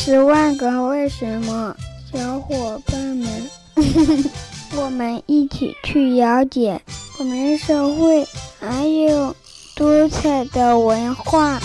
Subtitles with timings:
[0.00, 1.76] 十万个为什么，
[2.10, 3.28] 小伙伴们，
[4.78, 6.80] 我们一起去了解
[7.18, 8.24] 我们社会
[8.60, 9.34] 还有
[9.76, 11.58] 多彩的文化。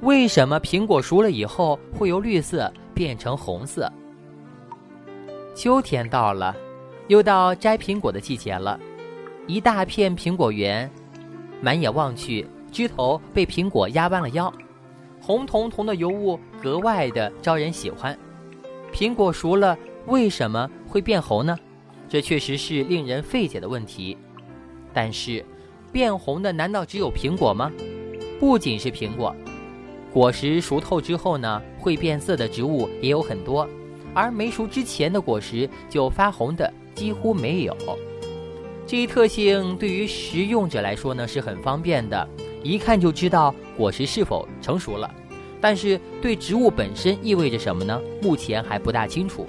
[0.00, 3.90] 为什么苹果熟了以后会由绿色变成红色？
[5.54, 6.54] 秋天到了，
[7.06, 8.78] 又到摘苹果的季节了。
[9.46, 10.90] 一大片苹果园，
[11.60, 14.52] 满眼望去，枝头被苹果压弯了腰，
[15.20, 18.16] 红彤彤的油雾格外的招人喜欢。
[18.92, 19.76] 苹果熟了，
[20.06, 21.58] 为什么会变红呢？
[22.08, 24.16] 这确实是令人费解的问题。
[24.92, 25.44] 但是，
[25.92, 27.70] 变红的难道只有苹果吗？
[28.40, 29.34] 不仅是苹果。
[30.12, 33.68] 果实熟透之后呢，会变色的植物也有很多，
[34.14, 37.76] 而没熟之前的果实就发红的几乎没有。
[38.88, 42.26] 这一特性对于食用者来说呢是很方便的，
[42.62, 45.14] 一看就知道果实是否成熟了。
[45.60, 48.00] 但是对植物本身意味着什么呢？
[48.22, 49.46] 目前还不大清楚。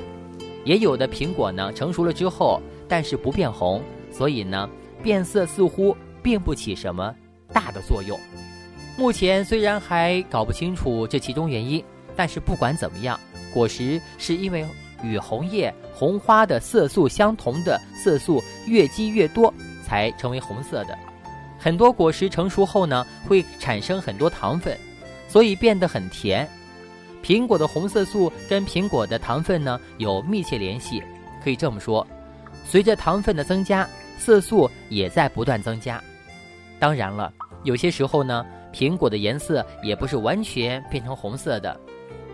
[0.66, 3.82] 也有的苹果呢成熟了之后，但是不变红，
[4.12, 4.70] 所以呢
[5.02, 7.16] 变色似乎并不起什么
[7.54, 8.20] 大的作用。
[8.98, 11.82] 目前虽然还搞不清楚这其中原因，
[12.14, 13.18] 但是不管怎么样，
[13.54, 14.66] 果实是因为
[15.04, 19.54] 与红叶、红花的色素相同的色素越积越多，
[19.86, 20.98] 才成为红色的。
[21.58, 24.78] 很多果实成熟后呢，会产生很多糖分，
[25.28, 26.48] 所以变得很甜。
[27.24, 31.04] 苹果的红色素跟苹果的糖分呢有密切联系，
[31.44, 32.06] 可以这么说，
[32.66, 36.02] 随着糖分的增加，色素也在不断增加。
[36.80, 37.34] 当然了，
[37.64, 38.46] 有些时候呢。
[38.72, 41.76] 苹果的颜色也不是完全变成红色的，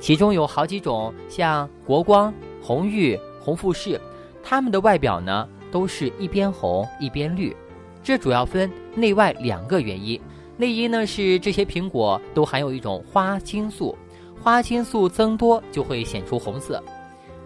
[0.02, 2.32] 其中有好几种，像国光、
[2.66, 4.02] 红玉、红富士，
[4.42, 7.56] 它们的外表呢都是一边红一边绿。
[8.02, 10.20] 这主要分内外两个原因。
[10.58, 13.96] 内因呢是这些苹果都含有一种花青素，
[14.42, 16.84] 花青素增多就会显出红色。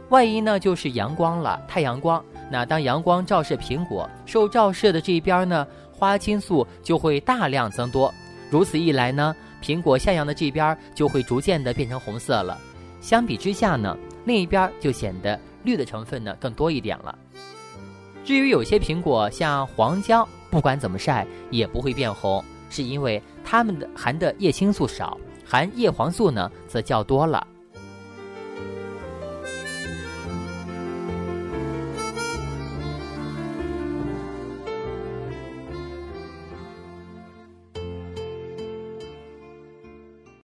[0.08, 2.24] 外因呢就是阳光了，太阳光。
[2.50, 8.14] 那当阳光照射苹果，受照射的这一边呢，花青素就会大量增多。
[8.50, 12.58] 如此一来呢，苹果向阳的这边就会逐渐的变成红色了。
[13.02, 17.18] 相比之下呢，另一边就显得绿的成分呢更多一点了。
[18.24, 27.46] 至于有些苹果像黄椒，不管怎么晒也不会变红，是因为它们的含的叶青素少，含叶黄素呢则较多了。